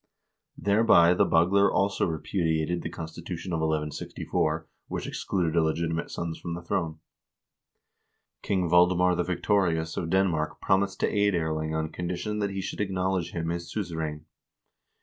[0.57, 6.63] Thereby the Bagler also repudiated the constitution of 1164, which excluded illegitimate sons from the
[6.63, 6.97] throne.
[8.41, 12.81] King Valdemar the Victorious of Denmark promised to aid Erling on condition that he should
[12.81, 14.25] acknowledge him his suzerain.